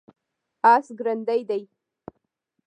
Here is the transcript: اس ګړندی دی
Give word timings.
اس 0.73 0.85
ګړندی 0.99 1.39
دی 1.49 1.63